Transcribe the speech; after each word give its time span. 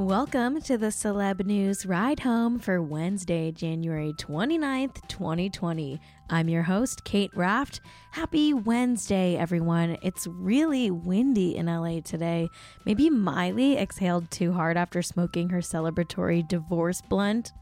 Welcome 0.00 0.60
to 0.62 0.76
the 0.76 0.88
Celeb 0.88 1.46
News 1.46 1.86
Ride 1.86 2.18
Home 2.18 2.58
for 2.58 2.82
Wednesday, 2.82 3.52
January 3.52 4.12
29th, 4.14 5.06
2020. 5.06 6.00
I'm 6.28 6.48
your 6.48 6.64
host, 6.64 7.04
Kate 7.04 7.30
Raft. 7.36 7.80
Happy 8.10 8.52
Wednesday, 8.52 9.36
everyone. 9.36 9.96
It's 10.02 10.26
really 10.26 10.90
windy 10.90 11.56
in 11.56 11.66
LA 11.66 12.00
today. 12.00 12.48
Maybe 12.84 13.08
Miley 13.08 13.76
exhaled 13.78 14.28
too 14.32 14.52
hard 14.52 14.76
after 14.76 15.00
smoking 15.00 15.48
her 15.50 15.60
celebratory 15.60 16.46
divorce 16.48 17.00
blunt. 17.00 17.52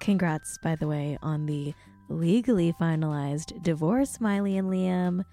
Congrats, 0.00 0.56
by 0.62 0.76
the 0.76 0.86
way, 0.86 1.18
on 1.20 1.44
the 1.44 1.74
legally 2.08 2.72
finalized 2.80 3.62
divorce, 3.62 4.18
Miley 4.18 4.56
and 4.56 4.70
Liam. 4.70 5.26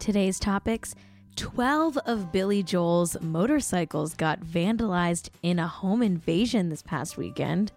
Today's 0.00 0.40
topics 0.40 0.96
12 1.36 1.98
of 1.98 2.32
Billy 2.32 2.62
Joel's 2.62 3.20
motorcycles 3.20 4.14
got 4.14 4.40
vandalized 4.40 5.30
in 5.42 5.58
a 5.58 5.66
home 5.66 6.02
invasion 6.02 6.68
this 6.68 6.82
past 6.82 7.16
weekend. 7.16 7.72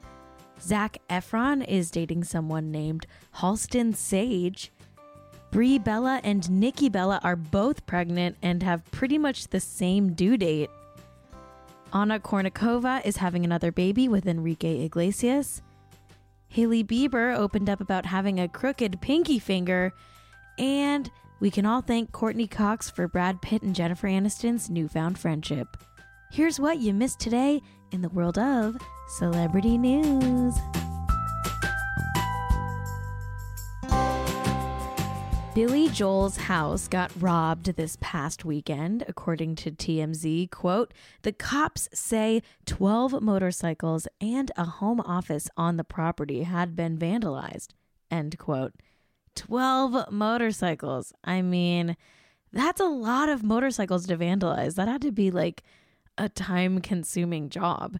Zac 0.62 0.98
Efron 1.10 1.68
is 1.68 1.92
dating 1.92 2.24
someone 2.24 2.72
named 2.72 3.08
Halston 3.36 3.96
Sage. 3.96 4.72
Brie 5.52 5.80
Bella 5.80 6.20
and 6.24 6.50
Nikki 6.50 6.90
Bella 6.90 7.20
are 7.24 7.36
both 7.36 7.86
pregnant 7.86 8.38
and 8.42 8.62
have 8.64 8.90
pretty 8.92 9.18
much 9.18 9.48
the 9.48 9.60
same 9.60 10.14
due 10.14 10.38
date. 10.38 10.70
Anna 11.94 12.20
Kournikova 12.20 13.06
is 13.06 13.18
having 13.18 13.46
another 13.46 13.72
baby 13.72 14.08
with 14.08 14.28
Enrique 14.28 14.84
Iglesias. 14.84 15.62
Hailey 16.50 16.84
Bieber 16.84 17.36
opened 17.36 17.70
up 17.70 17.82
about 17.82 18.06
having 18.06 18.40
a 18.40 18.48
crooked 18.48 19.00
pinky 19.02 19.40
finger. 19.40 19.94
And 20.58 21.10
we 21.40 21.52
can 21.52 21.66
all 21.66 21.82
thank 21.82 22.12
Courteney 22.12 22.48
Cox 22.48 22.90
for 22.90 23.08
Brad 23.08 23.42
Pitt 23.42 23.62
and 23.62 23.76
Jennifer 23.76 24.08
Aniston's 24.08 24.70
newfound 24.70 25.20
friendship. 25.20 25.78
Here's 26.32 26.60
what 26.60 26.80
you 26.80 26.94
missed 26.94 27.20
today 27.20 27.62
in 27.92 28.02
the 28.02 28.10
world 28.10 28.38
of 28.38 28.78
celebrity 29.18 29.78
news. 29.78 30.56
Billy 35.58 35.90
Joel's 35.90 36.38
house 36.38 36.88
got 36.88 37.12
robbed 37.20 37.76
this 37.78 37.98
past 38.00 38.46
weekend, 38.46 39.04
according 39.08 39.56
to 39.56 39.72
TMZ. 39.72 40.52
Quote, 40.52 40.94
the 41.24 41.32
cops 41.32 41.90
say 41.92 42.44
12 42.68 43.24
motorcycles 43.24 44.08
and 44.22 44.52
a 44.56 44.66
home 44.66 45.00
office 45.00 45.50
on 45.58 45.78
the 45.78 45.84
property 45.84 46.44
had 46.44 46.76
been 46.76 46.96
vandalized. 46.96 47.70
End 48.12 48.38
quote. 48.38 48.76
12 49.38 50.12
motorcycles. 50.12 51.14
I 51.24 51.42
mean, 51.42 51.96
that's 52.52 52.82
a 52.82 52.86
lot 52.86 53.30
of 53.30 53.44
motorcycles 53.44 54.08
to 54.08 54.18
vandalize. 54.18 54.76
That 54.76 54.88
had 54.88 55.02
to 55.04 55.12
be 55.12 55.32
like 55.32 55.64
a 56.18 56.28
time 56.28 56.82
consuming 56.82 57.50
job. 57.50 57.98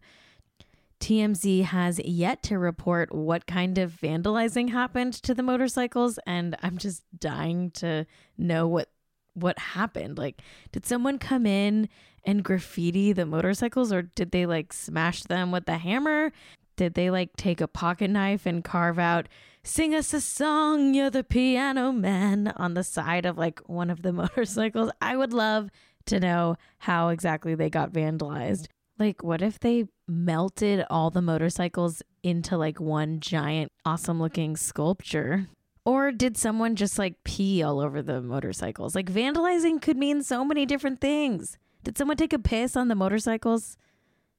TMZ 1.00 1.62
has 1.62 2.00
yet 2.00 2.42
to 2.42 2.58
report 2.58 3.14
what 3.14 3.46
kind 3.46 3.78
of 3.78 3.92
vandalizing 3.92 4.70
happened 4.70 5.14
to 5.14 5.32
the 5.32 5.44
motorcycles 5.44 6.18
and 6.26 6.56
I'm 6.60 6.76
just 6.76 7.04
dying 7.18 7.70
to 7.72 8.04
know 8.36 8.66
what 8.66 8.90
what 9.34 9.56
happened. 9.60 10.18
Like 10.18 10.42
did 10.72 10.84
someone 10.84 11.18
come 11.18 11.46
in 11.46 11.88
and 12.24 12.42
graffiti 12.42 13.12
the 13.12 13.26
motorcycles 13.26 13.92
or 13.92 14.02
did 14.02 14.32
they 14.32 14.44
like 14.44 14.72
smash 14.72 15.22
them 15.22 15.52
with 15.52 15.66
the 15.66 15.78
hammer? 15.78 16.32
Did 16.78 16.94
they 16.94 17.10
like 17.10 17.36
take 17.36 17.60
a 17.60 17.68
pocket 17.68 18.08
knife 18.08 18.46
and 18.46 18.64
carve 18.64 18.98
out 18.98 19.28
sing 19.68 19.94
us 19.94 20.14
a 20.14 20.20
song, 20.20 20.94
you're 20.94 21.10
the 21.10 21.22
piano 21.22 21.92
man 21.92 22.52
on 22.56 22.74
the 22.74 22.82
side 22.82 23.26
of 23.26 23.36
like 23.36 23.60
one 23.68 23.90
of 23.90 24.02
the 24.02 24.12
motorcycles. 24.14 24.90
I 25.00 25.16
would 25.16 25.32
love 25.32 25.70
to 26.06 26.18
know 26.18 26.56
how 26.78 27.08
exactly 27.08 27.54
they 27.54 27.68
got 27.68 27.92
vandalized. 27.92 28.68
Like, 28.98 29.22
what 29.22 29.42
if 29.42 29.60
they 29.60 29.84
melted 30.08 30.84
all 30.90 31.10
the 31.10 31.22
motorcycles 31.22 32.02
into 32.22 32.56
like 32.56 32.80
one 32.80 33.20
giant, 33.20 33.70
awesome 33.84 34.20
looking 34.20 34.56
sculpture? 34.56 35.46
Or 35.84 36.10
did 36.10 36.36
someone 36.36 36.74
just 36.74 36.98
like 36.98 37.22
pee 37.24 37.62
all 37.62 37.80
over 37.80 38.02
the 38.02 38.20
motorcycles? 38.20 38.94
Like, 38.94 39.12
vandalizing 39.12 39.80
could 39.80 39.96
mean 39.96 40.22
so 40.22 40.44
many 40.44 40.66
different 40.66 41.00
things. 41.00 41.58
Did 41.84 41.96
someone 41.96 42.16
take 42.16 42.32
a 42.32 42.38
piss 42.38 42.76
on 42.76 42.88
the 42.88 42.94
motorcycles? 42.94 43.76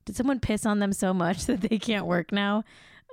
Did 0.06 0.16
someone 0.16 0.40
piss 0.40 0.66
on 0.66 0.80
them 0.80 0.94
so 0.94 1.14
much 1.14 1.46
that 1.48 1.62
they 1.62 1.78
can't 1.78 2.06
work 2.06 2.32
now? 2.32 2.64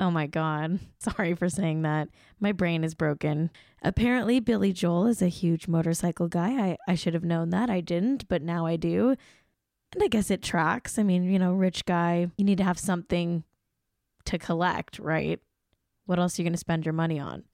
Oh 0.00 0.10
my 0.10 0.26
God. 0.26 0.78
Sorry 0.98 1.34
for 1.34 1.48
saying 1.48 1.82
that. 1.82 2.08
My 2.41 2.52
brain 2.52 2.84
is 2.84 2.94
broken. 2.94 3.50
Apparently, 3.82 4.41
Billy 4.41 4.72
Joel 4.72 5.06
is 5.06 5.22
a 5.22 5.28
huge 5.28 5.69
motorcycle 5.69 6.28
guy. 6.28 6.50
I, 6.50 6.76
I 6.88 6.94
should 6.94 7.14
have 7.14 7.24
known 7.24 7.50
that. 7.50 7.70
I 7.70 7.80
didn't, 7.80 8.28
but 8.28 8.42
now 8.42 8.66
I 8.66 8.76
do. 8.76 9.16
And 9.94 10.02
I 10.02 10.08
guess 10.08 10.30
it 10.30 10.42
tracks. 10.42 10.98
I 10.98 11.02
mean, 11.02 11.24
you 11.24 11.38
know, 11.38 11.52
rich 11.52 11.84
guy, 11.84 12.30
you 12.36 12.44
need 12.44 12.58
to 12.58 12.64
have 12.64 12.78
something 12.78 13.44
to 14.24 14.38
collect, 14.38 14.98
right? 14.98 15.41
What 16.04 16.18
else 16.18 16.38
are 16.38 16.42
you 16.42 16.47
going 16.47 16.53
to 16.53 16.58
spend 16.58 16.84
your 16.84 16.92
money 16.92 17.18
on? 17.18 17.44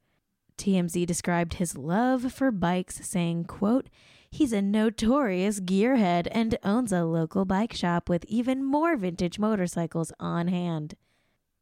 TMZ 0.58 1.06
described 1.06 1.54
his 1.54 1.76
love 1.76 2.32
for 2.32 2.50
bikes, 2.50 3.06
saying, 3.06 3.44
quote, 3.44 3.88
He's 4.34 4.54
a 4.54 4.62
notorious 4.62 5.60
gearhead 5.60 6.26
and 6.30 6.56
owns 6.64 6.90
a 6.90 7.04
local 7.04 7.44
bike 7.44 7.74
shop 7.74 8.08
with 8.08 8.24
even 8.24 8.64
more 8.64 8.96
vintage 8.96 9.38
motorcycles 9.38 10.10
on 10.18 10.48
hand. 10.48 10.94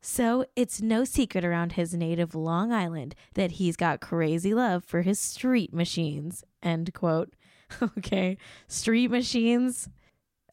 So 0.00 0.44
it's 0.54 0.80
no 0.80 1.02
secret 1.02 1.44
around 1.44 1.72
his 1.72 1.94
native 1.94 2.32
Long 2.32 2.72
Island 2.72 3.16
that 3.34 3.50
he's 3.52 3.74
got 3.74 4.00
crazy 4.00 4.54
love 4.54 4.84
for 4.84 5.02
his 5.02 5.18
street 5.18 5.74
machines. 5.74 6.44
End 6.62 6.94
quote. 6.94 7.34
Okay, 7.98 8.36
street 8.66 9.10
machines. 9.10 9.88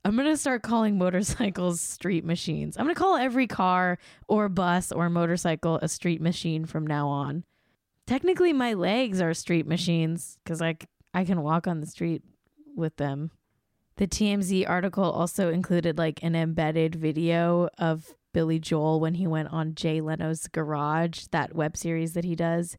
I'm 0.03 0.15
going 0.15 0.27
to 0.27 0.37
start 0.37 0.63
calling 0.63 0.97
motorcycles 0.97 1.81
street 1.81 2.25
machines. 2.25 2.77
I'm 2.77 2.85
going 2.85 2.95
to 2.95 2.99
call 2.99 3.15
every 3.15 3.45
car 3.47 3.99
or 4.27 4.49
bus 4.49 4.91
or 4.91 5.09
motorcycle 5.09 5.79
a 5.81 5.87
street 5.87 6.21
machine 6.21 6.65
from 6.65 6.85
now 6.85 7.07
on. 7.07 7.43
Technically, 8.05 8.53
my 8.53 8.73
legs 8.73 9.19
are 9.19 9.33
street 9.33 9.65
machines 9.65 10.37
because 10.43 10.61
I, 10.61 10.77
I 11.17 11.25
can 11.25 11.41
walk 11.41 11.65
on 11.65 11.79
the 11.79 11.87
street 11.87 12.21
with 12.75 12.97
them. 12.97 13.31
The 13.95 14.05
TMZ 14.05 14.69
article 14.69 15.03
also 15.03 15.49
included 15.49 15.97
like 15.97 16.21
an 16.21 16.35
embedded 16.35 16.93
video 16.93 17.69
of 17.79 18.13
Billy 18.35 18.59
Joel 18.59 18.99
when 18.99 19.15
he 19.15 19.25
went 19.25 19.51
on 19.51 19.73
Jay 19.73 19.99
Leno's 19.99 20.47
Garage, 20.47 21.23
that 21.31 21.55
web 21.55 21.75
series 21.75 22.13
that 22.13 22.23
he 22.23 22.35
does. 22.35 22.77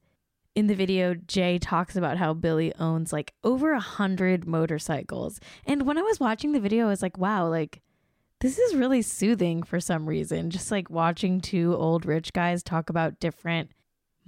In 0.54 0.68
the 0.68 0.76
video, 0.76 1.14
Jay 1.14 1.58
talks 1.58 1.96
about 1.96 2.18
how 2.18 2.32
Billy 2.32 2.72
owns 2.78 3.12
like 3.12 3.34
over 3.42 3.72
a 3.72 3.80
hundred 3.80 4.46
motorcycles. 4.46 5.40
And 5.66 5.84
when 5.84 5.98
I 5.98 6.02
was 6.02 6.20
watching 6.20 6.52
the 6.52 6.60
video, 6.60 6.86
I 6.86 6.90
was 6.90 7.02
like, 7.02 7.18
wow, 7.18 7.48
like 7.48 7.82
this 8.38 8.56
is 8.56 8.76
really 8.76 9.02
soothing 9.02 9.64
for 9.64 9.80
some 9.80 10.08
reason. 10.08 10.50
Just 10.50 10.70
like 10.70 10.88
watching 10.88 11.40
two 11.40 11.74
old 11.74 12.06
rich 12.06 12.32
guys 12.32 12.62
talk 12.62 12.88
about 12.88 13.18
different 13.18 13.72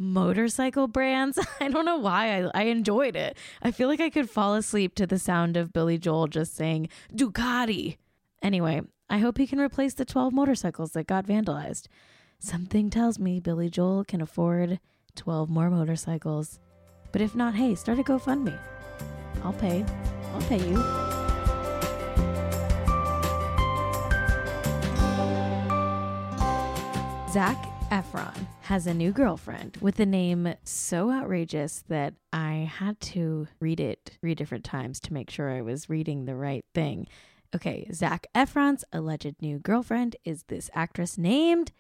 motorcycle 0.01 0.89
brands. 0.89 1.39
I 1.61 1.69
don't 1.69 1.85
know 1.85 1.99
why 1.99 2.43
I, 2.43 2.51
I 2.55 2.63
enjoyed 2.65 3.15
it. 3.15 3.37
I 3.63 3.71
feel 3.71 3.87
like 3.87 4.01
I 4.01 4.11
could 4.11 4.31
fall 4.31 4.55
asleep 4.55 4.95
to 4.97 5.07
the 5.07 5.19
sound 5.19 5.57
of 5.57 5.73
Billy 5.73 5.99
Joel 5.99 6.27
just 6.27 6.57
saying 6.57 6.89
Ducati. 7.15 7.99
Anyway, 8.43 8.81
I 9.09 9.19
hope 9.19 9.39
he 9.39 9.47
can 9.47 9.61
replace 9.61 9.95
the 9.95 10.05
12 10.05 10.33
motorcycles 10.33 10.93
that 10.93 11.07
got 11.07 11.27
vandalized. 11.27 11.87
Something 12.39 12.89
tells 12.89 13.19
me 13.19 13.39
Billy 13.39 13.69
Joel 13.69 14.05
can 14.05 14.23
afford 14.23 14.81
12 15.15 15.51
more 15.51 15.69
motorcycles. 15.69 16.59
But 17.13 17.21
if 17.21 17.35
not, 17.35 17.55
hey, 17.55 17.75
start 17.75 17.99
a 17.99 18.03
GoFundMe. 18.03 18.59
I'll 19.45 19.53
pay. 19.53 19.85
I'll 20.33 20.41
pay 20.43 20.59
you. 20.67 20.77
Zac 27.31 27.80
Efron 27.91 28.47
has 28.63 28.87
a 28.87 28.95
new 28.95 29.11
girlfriend 29.11 29.77
with 29.81 29.99
a 29.99 30.07
name 30.07 30.55
so 30.63 31.11
outrageous 31.11 31.83
that 31.89 32.15
I 32.33 32.71
had 32.73 33.01
to 33.01 33.49
read 33.59 33.81
it 33.81 34.17
three 34.21 34.37
different 34.37 34.65
times 34.65 35.01
to 35.01 35.13
make 35.13 35.29
sure 35.29 35.51
I 35.51 35.61
was 35.61 35.91
reading 35.91 36.25
the 36.25 36.37
right 36.37 36.65
thing. 36.73 37.09
Okay, 37.53 37.89
Zac 37.93 38.29
Efron's 38.33 38.85
alleged 38.93 39.35
new 39.43 39.59
girlfriend 39.59 40.15
is 40.25 40.45
this 40.45 40.71
actress 40.73 41.19
named 41.19 41.73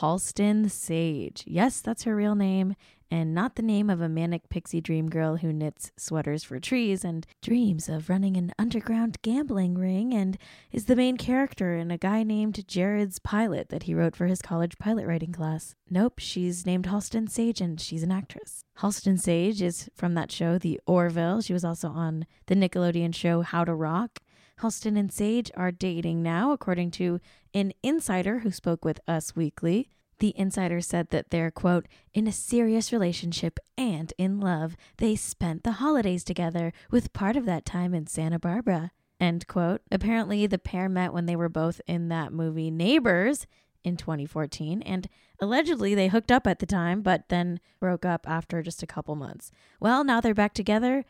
Halston 0.00 0.68
Sage. 0.68 1.44
Yes, 1.46 1.80
that's 1.80 2.02
her 2.02 2.16
real 2.16 2.34
name, 2.34 2.74
and 3.14 3.32
not 3.32 3.54
the 3.54 3.62
name 3.62 3.88
of 3.88 4.00
a 4.00 4.08
manic 4.08 4.48
pixie 4.48 4.80
dream 4.80 5.08
girl 5.08 5.36
who 5.36 5.52
knits 5.52 5.92
sweaters 5.96 6.42
for 6.42 6.58
trees 6.58 7.04
and 7.04 7.24
dreams 7.40 7.88
of 7.88 8.10
running 8.10 8.36
an 8.36 8.52
underground 8.58 9.16
gambling 9.22 9.78
ring 9.78 10.12
and 10.12 10.36
is 10.72 10.86
the 10.86 10.96
main 10.96 11.16
character 11.16 11.76
in 11.76 11.92
a 11.92 11.96
guy 11.96 12.24
named 12.24 12.66
Jared's 12.66 13.20
Pilot 13.20 13.68
that 13.68 13.84
he 13.84 13.94
wrote 13.94 14.16
for 14.16 14.26
his 14.26 14.42
college 14.42 14.76
pilot 14.78 15.06
writing 15.06 15.30
class. 15.30 15.76
Nope, 15.88 16.18
she's 16.18 16.66
named 16.66 16.86
Halston 16.86 17.30
Sage 17.30 17.60
and 17.60 17.80
she's 17.80 18.02
an 18.02 18.10
actress. 18.10 18.64
Halston 18.80 19.20
Sage 19.20 19.62
is 19.62 19.88
from 19.94 20.14
that 20.14 20.32
show, 20.32 20.58
The 20.58 20.80
Orville. 20.84 21.40
She 21.40 21.52
was 21.52 21.64
also 21.64 21.90
on 21.90 22.26
the 22.46 22.56
Nickelodeon 22.56 23.14
show 23.14 23.42
How 23.42 23.62
to 23.64 23.74
Rock 23.76 24.18
Halston 24.60 24.98
and 24.98 25.12
Sage 25.12 25.50
are 25.56 25.72
dating 25.72 26.22
now, 26.22 26.52
according 26.52 26.90
to 26.92 27.20
an 27.52 27.72
insider 27.82 28.40
who 28.40 28.50
spoke 28.50 28.84
with 28.84 29.00
Us 29.06 29.34
Weekly. 29.34 29.88
The 30.18 30.32
insider 30.38 30.80
said 30.80 31.10
that 31.10 31.30
they're, 31.30 31.50
quote, 31.50 31.86
in 32.12 32.26
a 32.26 32.32
serious 32.32 32.92
relationship 32.92 33.58
and 33.76 34.12
in 34.18 34.40
love. 34.40 34.76
They 34.98 35.16
spent 35.16 35.64
the 35.64 35.72
holidays 35.72 36.24
together, 36.24 36.72
with 36.90 37.12
part 37.12 37.36
of 37.36 37.46
that 37.46 37.64
time 37.64 37.94
in 37.94 38.06
Santa 38.06 38.38
Barbara, 38.38 38.92
End 39.20 39.46
quote. 39.46 39.80
Apparently, 39.90 40.46
the 40.46 40.58
pair 40.58 40.88
met 40.88 41.12
when 41.12 41.26
they 41.26 41.36
were 41.36 41.48
both 41.48 41.80
in 41.86 42.08
that 42.08 42.32
movie 42.32 42.70
Neighbors 42.70 43.46
in 43.84 43.96
2014, 43.96 44.82
and 44.82 45.08
allegedly 45.40 45.94
they 45.94 46.08
hooked 46.08 46.32
up 46.32 46.46
at 46.46 46.58
the 46.58 46.66
time, 46.66 47.02
but 47.02 47.28
then 47.28 47.60
broke 47.80 48.04
up 48.04 48.28
after 48.28 48.62
just 48.62 48.82
a 48.82 48.86
couple 48.86 49.14
months. 49.14 49.50
Well, 49.78 50.04
now 50.04 50.20
they're 50.20 50.34
back 50.34 50.54
together, 50.54 51.04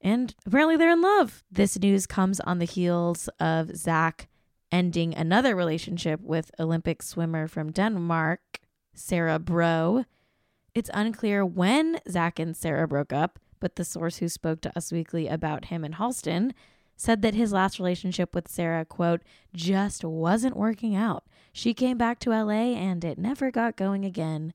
and 0.00 0.34
apparently 0.46 0.76
they're 0.76 0.92
in 0.92 1.02
love. 1.02 1.42
This 1.50 1.78
news 1.78 2.06
comes 2.06 2.40
on 2.40 2.58
the 2.58 2.64
heels 2.64 3.28
of 3.38 3.76
Zac 3.76 4.28
ending 4.74 5.14
another 5.14 5.54
relationship 5.54 6.20
with 6.20 6.50
Olympic 6.58 7.00
swimmer 7.00 7.46
from 7.46 7.70
Denmark, 7.70 8.40
Sarah 8.92 9.38
Bro. 9.38 10.04
It's 10.74 10.90
unclear 10.92 11.46
when 11.46 12.00
Zac 12.10 12.40
and 12.40 12.56
Sarah 12.56 12.88
broke 12.88 13.12
up, 13.12 13.38
but 13.60 13.76
the 13.76 13.84
source 13.84 14.16
who 14.16 14.28
spoke 14.28 14.60
to 14.62 14.76
Us 14.76 14.90
Weekly 14.90 15.28
about 15.28 15.66
him 15.66 15.84
and 15.84 15.94
Halston 15.94 16.50
said 16.96 17.22
that 17.22 17.36
his 17.36 17.52
last 17.52 17.78
relationship 17.78 18.34
with 18.34 18.48
Sarah, 18.48 18.84
quote, 18.84 19.22
just 19.54 20.04
wasn't 20.04 20.56
working 20.56 20.96
out. 20.96 21.22
She 21.52 21.72
came 21.72 21.96
back 21.96 22.18
to 22.20 22.30
LA 22.30 22.74
and 22.74 23.04
it 23.04 23.16
never 23.16 23.52
got 23.52 23.76
going 23.76 24.04
again, 24.04 24.54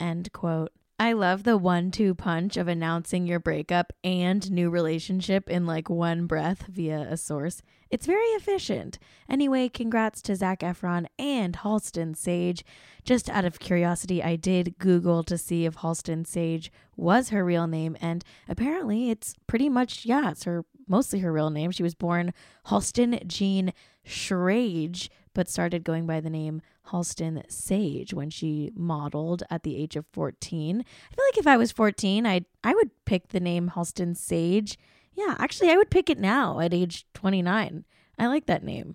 end 0.00 0.32
quote. 0.32 0.72
I 0.98 1.12
love 1.12 1.42
the 1.42 1.58
one 1.58 1.90
two 1.90 2.14
punch 2.14 2.56
of 2.56 2.68
announcing 2.68 3.26
your 3.26 3.38
breakup 3.38 3.92
and 4.02 4.50
new 4.50 4.70
relationship 4.70 5.50
in 5.50 5.66
like 5.66 5.90
one 5.90 6.26
breath 6.26 6.64
via 6.68 7.00
a 7.00 7.18
source. 7.18 7.60
It's 7.90 8.06
very 8.06 8.26
efficient. 8.28 8.98
Anyway, 9.28 9.68
congrats 9.68 10.20
to 10.22 10.36
Zac 10.36 10.60
Efron 10.60 11.06
and 11.18 11.56
Halston 11.56 12.16
Sage. 12.16 12.64
Just 13.04 13.30
out 13.30 13.44
of 13.44 13.58
curiosity, 13.58 14.22
I 14.22 14.36
did 14.36 14.78
Google 14.78 15.22
to 15.24 15.38
see 15.38 15.64
if 15.64 15.76
Halston 15.76 16.26
Sage 16.26 16.70
was 16.96 17.30
her 17.30 17.44
real 17.44 17.66
name, 17.66 17.96
and 18.00 18.24
apparently 18.48 19.10
it's 19.10 19.34
pretty 19.46 19.68
much, 19.68 20.04
yeah, 20.04 20.30
it's 20.30 20.44
her 20.44 20.64
mostly 20.88 21.20
her 21.20 21.32
real 21.32 21.50
name. 21.50 21.70
She 21.70 21.82
was 21.82 21.94
born 21.94 22.32
Halston 22.66 23.26
Jean 23.26 23.72
Schrage, 24.06 25.08
but 25.34 25.48
started 25.48 25.84
going 25.84 26.06
by 26.06 26.20
the 26.20 26.30
name 26.30 26.62
Halston 26.88 27.42
Sage 27.50 28.14
when 28.14 28.30
she 28.30 28.70
modeled 28.74 29.42
at 29.50 29.62
the 29.62 29.76
age 29.76 29.96
of 29.96 30.06
14. 30.12 30.80
I 30.80 31.14
feel 31.14 31.24
like 31.26 31.38
if 31.38 31.46
I 31.46 31.56
was 31.56 31.72
14, 31.72 32.26
I 32.26 32.42
I 32.64 32.74
would 32.74 32.90
pick 33.04 33.28
the 33.28 33.40
name 33.40 33.72
Halston 33.74 34.16
Sage. 34.16 34.78
Yeah, 35.18 35.34
actually 35.40 35.70
I 35.70 35.76
would 35.76 35.90
pick 35.90 36.08
it 36.10 36.20
now 36.20 36.60
at 36.60 36.72
age 36.72 37.04
29. 37.14 37.84
I 38.20 38.26
like 38.28 38.46
that 38.46 38.62
name. 38.62 38.94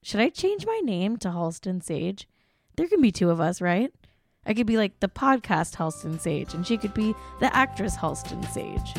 Should 0.00 0.20
I 0.20 0.28
change 0.28 0.64
my 0.64 0.80
name 0.84 1.16
to 1.16 1.28
Halston 1.30 1.82
Sage? 1.82 2.28
There 2.76 2.86
can 2.86 3.00
be 3.00 3.10
two 3.10 3.30
of 3.30 3.40
us, 3.40 3.60
right? 3.60 3.92
I 4.46 4.54
could 4.54 4.68
be 4.68 4.76
like 4.76 5.00
the 5.00 5.08
podcast 5.08 5.74
Halston 5.74 6.20
Sage, 6.20 6.54
and 6.54 6.64
she 6.64 6.78
could 6.78 6.94
be 6.94 7.16
the 7.40 7.52
actress 7.52 7.96
Halston 7.96 8.48
Sage. 8.52 8.94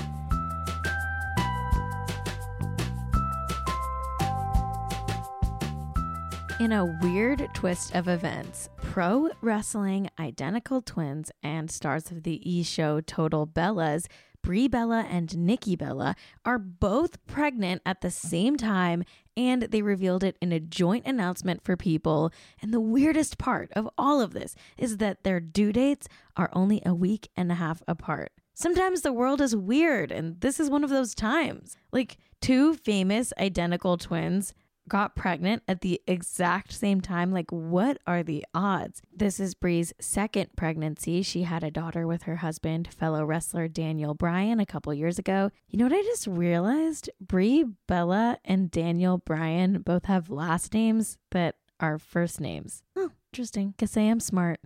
In 6.59 6.73
a 6.73 6.85
weird 7.01 7.47
twist 7.53 7.95
of 7.95 8.09
events, 8.09 8.67
pro 8.75 9.29
wrestling 9.41 10.09
identical 10.19 10.81
twins 10.81 11.31
and 11.41 11.71
stars 11.71 12.11
of 12.11 12.23
the 12.23 12.41
e 12.43 12.61
show 12.61 12.99
Total 12.99 13.47
Bellas, 13.47 14.07
Brie 14.47 14.69
Bella 14.69 15.05
and 15.11 15.37
Nikki 15.37 15.75
Bella, 15.75 16.15
are 16.45 16.57
both 16.57 17.25
pregnant 17.27 17.81
at 17.85 17.99
the 17.99 18.09
same 18.09 18.55
time, 18.55 19.03
and 19.35 19.63
they 19.63 19.81
revealed 19.81 20.23
it 20.23 20.37
in 20.41 20.53
a 20.53 20.59
joint 20.61 21.05
announcement 21.05 21.65
for 21.65 21.75
people. 21.75 22.31
And 22.61 22.73
the 22.73 22.79
weirdest 22.79 23.37
part 23.37 23.73
of 23.73 23.89
all 23.97 24.21
of 24.21 24.31
this 24.31 24.55
is 24.77 24.99
that 24.99 25.25
their 25.25 25.41
due 25.41 25.73
dates 25.73 26.07
are 26.37 26.49
only 26.53 26.81
a 26.85 26.95
week 26.95 27.27
and 27.35 27.51
a 27.51 27.55
half 27.55 27.83
apart. 27.89 28.31
Sometimes 28.53 29.01
the 29.01 29.11
world 29.11 29.41
is 29.41 29.53
weird, 29.53 30.13
and 30.13 30.39
this 30.39 30.61
is 30.61 30.69
one 30.69 30.85
of 30.85 30.89
those 30.89 31.13
times. 31.13 31.75
Like 31.91 32.15
two 32.39 32.73
famous 32.73 33.33
identical 33.37 33.97
twins 33.97 34.53
got 34.87 35.15
pregnant 35.15 35.63
at 35.67 35.81
the 35.81 36.01
exact 36.07 36.71
same 36.71 37.01
time. 37.01 37.31
Like, 37.31 37.51
what 37.51 37.99
are 38.07 38.23
the 38.23 38.45
odds? 38.53 39.01
This 39.15 39.39
is 39.39 39.53
Brie's 39.53 39.93
second 39.99 40.55
pregnancy. 40.55 41.21
She 41.21 41.43
had 41.43 41.63
a 41.63 41.71
daughter 41.71 42.07
with 42.07 42.23
her 42.23 42.37
husband, 42.37 42.93
fellow 42.93 43.25
wrestler 43.25 43.67
Daniel 43.67 44.13
Bryan, 44.13 44.59
a 44.59 44.65
couple 44.65 44.93
years 44.93 45.19
ago. 45.19 45.51
You 45.69 45.79
know 45.79 45.85
what 45.85 45.93
I 45.93 46.03
just 46.03 46.27
realized? 46.27 47.09
Brie, 47.19 47.65
Bella, 47.87 48.37
and 48.45 48.71
Daniel 48.71 49.17
Bryan 49.17 49.81
both 49.81 50.05
have 50.05 50.29
last 50.29 50.73
names 50.73 51.17
that 51.31 51.55
are 51.79 51.97
first 51.97 52.41
names. 52.41 52.83
Oh, 52.95 53.11
interesting. 53.31 53.73
Guess 53.77 53.97
I 53.97 54.01
am 54.01 54.19
smart. 54.19 54.59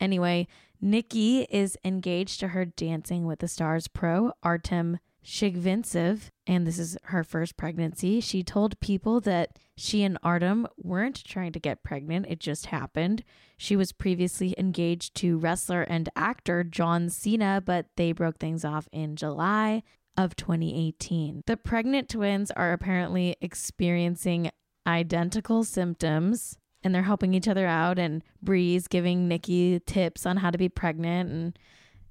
Anyway, 0.00 0.46
Nikki 0.80 1.42
is 1.50 1.76
engaged 1.84 2.40
to 2.40 2.48
her 2.48 2.64
Dancing 2.64 3.26
with 3.26 3.40
the 3.40 3.48
Stars 3.48 3.86
pro, 3.86 4.32
Artem 4.42 4.98
Chigvintsev, 5.24 6.30
and 6.46 6.66
this 6.66 6.78
is 6.78 6.96
her 7.04 7.22
first 7.22 7.56
pregnancy. 7.56 8.20
She 8.20 8.42
told 8.42 8.80
people 8.80 9.20
that 9.20 9.58
she 9.76 10.02
and 10.02 10.18
Artem 10.22 10.66
weren't 10.82 11.24
trying 11.24 11.52
to 11.52 11.60
get 11.60 11.82
pregnant, 11.82 12.26
it 12.28 12.40
just 12.40 12.66
happened. 12.66 13.22
She 13.56 13.76
was 13.76 13.92
previously 13.92 14.54
engaged 14.56 15.14
to 15.16 15.38
wrestler 15.38 15.82
and 15.82 16.08
actor 16.16 16.64
John 16.64 17.10
Cena, 17.10 17.62
but 17.64 17.86
they 17.96 18.12
broke 18.12 18.38
things 18.38 18.64
off 18.64 18.88
in 18.92 19.16
July 19.16 19.82
of 20.16 20.36
2018. 20.36 21.42
The 21.46 21.56
pregnant 21.56 22.08
twins 22.08 22.50
are 22.50 22.72
apparently 22.72 23.36
experiencing 23.40 24.50
identical 24.86 25.64
symptoms 25.64 26.58
and 26.82 26.94
they're 26.94 27.02
helping 27.02 27.34
each 27.34 27.48
other 27.48 27.66
out 27.66 27.98
and 27.98 28.22
Brie's 28.42 28.88
giving 28.88 29.28
Nikki 29.28 29.80
tips 29.80 30.24
on 30.24 30.38
how 30.38 30.50
to 30.50 30.58
be 30.58 30.68
pregnant 30.68 31.30
and 31.30 31.58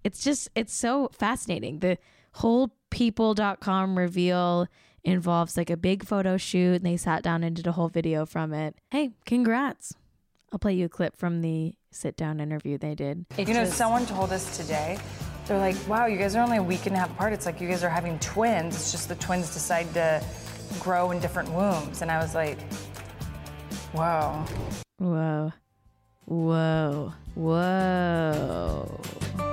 it's 0.04 0.24
just 0.24 0.50
it's 0.56 0.74
so 0.74 1.10
fascinating. 1.12 1.80
The 1.80 1.98
whole 2.34 2.72
people.com 2.90 3.98
reveal 3.98 4.68
involves 5.04 5.58
like 5.58 5.70
a 5.70 5.78
big 5.78 6.06
photo 6.06 6.38
shoot 6.38 6.76
and 6.76 6.86
they 6.86 6.98
sat 6.98 7.24
down 7.24 7.44
and 7.44 7.56
did 7.56 7.68
a 7.68 7.72
whole 7.72 7.90
video 7.90 8.26
from 8.26 8.54
it. 8.54 8.76
Hey, 8.92 9.12
congrats. 9.26 9.96
I'll 10.52 10.60
play 10.60 10.74
you 10.74 10.86
a 10.86 10.90
clip 10.90 11.16
from 11.16 11.42
the 11.42 11.76
sit 11.92 12.18
down 12.18 12.40
interview 12.40 12.78
they 12.78 12.96
did. 12.96 13.26
you 13.38 13.54
know, 13.54 13.66
someone 13.66 14.06
told 14.06 14.32
us 14.32 14.58
today, 14.58 14.98
they're 15.46 15.58
like, 15.58 15.76
wow, 15.88 16.06
you 16.06 16.18
guys 16.18 16.36
are 16.36 16.44
only 16.44 16.58
a 16.58 16.64
week 16.64 16.86
and 16.86 16.96
a 16.96 17.00
half 17.00 17.12
apart. 17.12 17.34
It's 17.34 17.46
like 17.46 17.62
you 17.62 17.68
guys 17.68 17.84
are 17.84 17.90
having 17.90 18.20
twins. 18.20 18.76
It's 18.76 18.92
just 18.92 19.10
the 19.10 19.16
twins 19.16 19.54
decide 19.54 19.92
to 19.94 20.24
grow 20.80 21.12
in 21.12 21.20
different 21.20 21.52
wombs. 21.52 22.02
And 22.02 22.12
I 22.12 22.20
was 22.20 22.36
like, 22.36 22.60
whoa. 23.94 24.46
Whoa. 24.98 25.54
Whoa. 26.26 27.14
Whoa. 27.36 29.49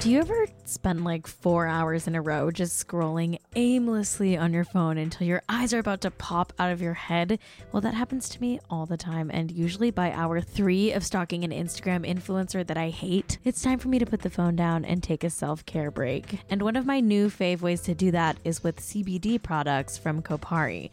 Do 0.00 0.10
you 0.10 0.18
ever 0.18 0.46
spend 0.64 1.04
like 1.04 1.26
four 1.26 1.66
hours 1.66 2.06
in 2.06 2.14
a 2.14 2.22
row 2.22 2.50
just 2.50 2.88
scrolling 2.88 3.38
aimlessly 3.54 4.34
on 4.34 4.54
your 4.54 4.64
phone 4.64 4.96
until 4.96 5.26
your 5.26 5.42
eyes 5.46 5.74
are 5.74 5.78
about 5.78 6.00
to 6.00 6.10
pop 6.10 6.54
out 6.58 6.72
of 6.72 6.80
your 6.80 6.94
head? 6.94 7.38
Well, 7.70 7.82
that 7.82 7.92
happens 7.92 8.30
to 8.30 8.40
me 8.40 8.60
all 8.70 8.86
the 8.86 8.96
time, 8.96 9.30
and 9.30 9.50
usually 9.50 9.90
by 9.90 10.10
hour 10.12 10.40
three 10.40 10.92
of 10.92 11.04
stalking 11.04 11.44
an 11.44 11.50
Instagram 11.50 12.10
influencer 12.10 12.66
that 12.66 12.78
I 12.78 12.88
hate, 12.88 13.36
it's 13.44 13.60
time 13.60 13.78
for 13.78 13.88
me 13.88 13.98
to 13.98 14.06
put 14.06 14.22
the 14.22 14.30
phone 14.30 14.56
down 14.56 14.86
and 14.86 15.02
take 15.02 15.22
a 15.22 15.28
self 15.28 15.66
care 15.66 15.90
break. 15.90 16.40
And 16.48 16.62
one 16.62 16.76
of 16.76 16.86
my 16.86 17.00
new 17.00 17.28
fave 17.28 17.60
ways 17.60 17.82
to 17.82 17.94
do 17.94 18.10
that 18.12 18.38
is 18.42 18.64
with 18.64 18.80
CBD 18.80 19.42
products 19.42 19.98
from 19.98 20.22
Kopari. 20.22 20.92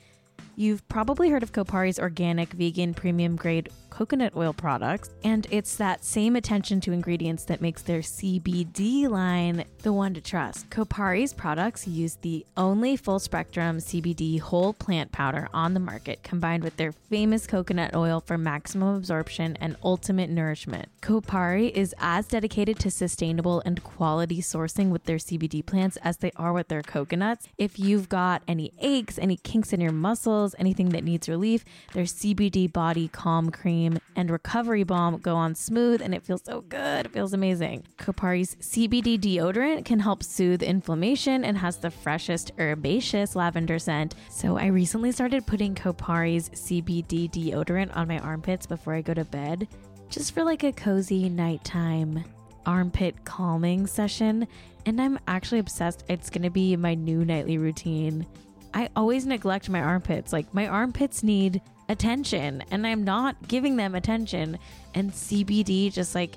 You've 0.60 0.90
probably 0.90 1.30
heard 1.30 1.44
of 1.44 1.52
Kopari's 1.52 2.00
organic, 2.00 2.52
vegan, 2.52 2.96
premium 2.96 3.36
grade 3.36 3.70
coconut 3.98 4.36
oil 4.36 4.54
products, 4.54 5.10
and 5.24 5.48
it's 5.50 5.76
that 5.78 6.04
same 6.04 6.36
attention 6.36 6.80
to 6.82 6.92
ingredients 6.92 7.46
that 7.46 7.62
makes 7.62 7.82
their 7.82 8.02
CBD 8.02 9.08
line 9.10 9.66
the 9.82 9.92
one 9.92 10.14
to 10.14 10.22
trust. 10.22 10.70
Kopari's 10.70 11.34
products 11.34 11.88
use 11.88 12.16
the 12.22 12.46
only 12.56 12.96
full 12.96 13.18
spectrum 13.18 13.78
CBD 13.78 14.40
whole 14.40 14.74
plant 14.74 15.12
powder 15.12 15.50
on 15.54 15.74
the 15.74 15.80
market, 15.80 16.22
combined 16.22 16.64
with 16.64 16.78
their 16.78 16.92
famous 16.92 17.48
coconut 17.48 17.96
oil 17.96 18.20
for 18.20 18.38
maximum 18.38 18.96
absorption 18.96 19.58
and 19.62 19.76
ultimate 19.84 20.30
nourishment. 20.30 20.90
Kopari 21.02 21.72
is 21.72 21.96
as 22.00 22.28
dedicated 22.28 22.78
to 22.80 22.92
sustainable 22.92 23.64
and 23.66 23.84
quality 23.84 24.42
sourcing 24.42 24.90
with 24.90 25.06
their 25.06 25.18
CBD 25.18 25.66
plants 25.66 25.98
as 26.04 26.18
they 26.18 26.32
are 26.36 26.54
with 26.54 26.68
their 26.68 26.84
coconuts. 26.84 27.48
If 27.58 27.80
you've 27.80 28.10
got 28.10 28.44
any 28.48 28.74
aches, 28.80 29.18
any 29.18 29.38
kinks 29.38 29.74
in 29.74 29.82
your 29.82 29.92
muscles, 29.92 30.47
anything 30.60 30.90
that 30.90 31.04
needs 31.04 31.30
relief, 31.30 31.64
their 31.94 32.06
CBD 32.06 32.72
body 32.72 33.08
calm 33.08 33.50
cream 33.50 34.00
and 34.16 34.30
recovery 34.30 34.84
balm 34.84 35.18
go 35.18 35.36
on 35.36 35.56
smooth 35.56 36.02
and 36.02 36.14
it 36.14 36.24
feels 36.24 36.42
so 36.44 36.62
good. 36.62 37.06
It 37.06 37.14
feels 37.14 37.34
amazing. 37.34 37.86
Kopari's 37.98 38.56
CBD 38.56 39.20
deodorant 39.20 39.86
can 39.86 40.00
help 40.00 40.24
soothe 40.24 40.64
inflammation 40.64 41.44
and 41.44 41.58
has 41.58 41.78
the 41.78 41.92
freshest 41.92 42.52
herbaceous 42.60 43.36
lavender 43.36 43.80
scent. 43.80 44.16
So 44.30 44.58
I 44.58 44.68
recently 44.68 45.12
started 45.12 45.48
putting 45.48 45.76
Kopari's 45.76 46.50
CBD 46.50 47.30
deodorant 47.30 47.96
on 47.96 48.08
my 48.08 48.20
armpits 48.20 48.66
before 48.66 48.94
I 48.94 49.02
go 49.02 49.14
to 49.14 49.26
bed, 49.26 49.68
just 50.10 50.34
for 50.34 50.44
like 50.44 50.64
a 50.64 50.72
cozy 50.72 51.30
nighttime 51.30 52.24
armpit 52.66 53.24
calming 53.24 53.88
session. 53.88 54.48
And 54.86 55.02
I'm 55.02 55.20
actually 55.28 55.60
obsessed. 55.60 56.04
It's 56.08 56.30
to 56.30 56.50
be 56.50 56.76
my 56.76 56.94
new 56.94 57.26
nightly 57.26 57.58
routine. 57.58 58.26
I 58.74 58.90
always 58.96 59.26
neglect 59.26 59.70
my 59.70 59.82
armpits. 59.82 60.34
Like 60.34 60.54
my 60.54 60.68
armpits 60.68 61.24
need 61.24 61.62
attention 61.90 62.64
and 62.72 62.86
I'm 62.86 63.04
not 63.04 63.48
giving 63.48 63.76
them 63.76 63.96
attention. 63.96 64.58
And 64.94 65.12
CBD 65.12 65.92
just 65.92 66.16
like 66.16 66.36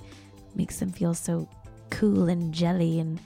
makes 0.55 0.79
them 0.79 0.93
feel 0.93 1.15
so 1.15 1.49
cool 1.91 2.29
and 2.29 2.53
jelly 2.53 3.01
and 3.01 3.21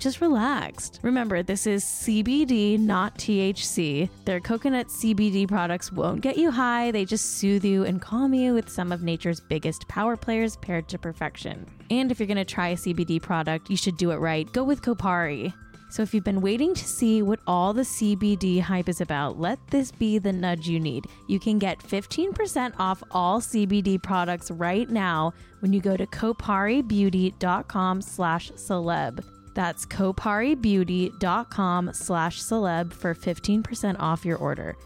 just 0.00 0.20
relaxed. 0.22 0.98
Remember, 1.02 1.42
this 1.42 1.66
is 1.66 1.84
CBD, 1.84 2.78
not 2.78 3.16
THC. 3.18 4.08
Their 4.24 4.40
coconut 4.40 4.88
CBD 4.88 5.46
products 5.46 5.92
won't 5.92 6.22
get 6.22 6.38
you 6.38 6.50
high, 6.50 6.90
they 6.90 7.04
just 7.04 7.36
soothe 7.36 7.64
you 7.64 7.84
and 7.84 8.00
calm 8.00 8.32
you 8.32 8.54
with 8.54 8.70
some 8.70 8.92
of 8.92 9.02
nature's 9.02 9.40
biggest 9.40 9.86
power 9.88 10.16
players 10.16 10.56
paired 10.56 10.88
to 10.88 10.98
perfection. 10.98 11.66
And 11.90 12.10
if 12.10 12.18
you're 12.18 12.26
gonna 12.26 12.46
try 12.46 12.68
a 12.68 12.76
CBD 12.76 13.20
product, 13.20 13.68
you 13.68 13.76
should 13.76 13.98
do 13.98 14.10
it 14.10 14.16
right. 14.16 14.50
Go 14.52 14.64
with 14.64 14.80
Kopari. 14.80 15.52
So 15.90 16.02
if 16.02 16.14
you've 16.14 16.24
been 16.24 16.40
waiting 16.40 16.72
to 16.74 16.86
see 16.86 17.20
what 17.20 17.40
all 17.48 17.72
the 17.72 17.82
CBD 17.82 18.60
hype 18.60 18.88
is 18.88 19.00
about, 19.00 19.40
let 19.40 19.58
this 19.68 19.90
be 19.90 20.18
the 20.18 20.32
nudge 20.32 20.68
you 20.68 20.78
need. 20.78 21.06
You 21.26 21.40
can 21.40 21.58
get 21.58 21.80
15% 21.80 22.74
off 22.78 23.02
all 23.10 23.40
CBD 23.40 24.00
products 24.00 24.52
right 24.52 24.88
now 24.88 25.34
when 25.58 25.72
you 25.72 25.80
go 25.80 25.96
to 25.96 26.06
koparibeauty.com 26.06 28.02
slash 28.02 28.52
celeb. 28.52 29.24
That's 29.54 29.84
koparibeauty.com 29.84 31.90
slash 31.92 32.40
celeb 32.40 32.92
for 32.92 33.12
15% 33.14 33.96
off 33.98 34.24
your 34.24 34.38
order. 34.38 34.76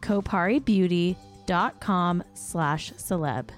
koparibeauty.com 0.00 2.24
slash 2.34 2.92
celeb. 2.92 3.50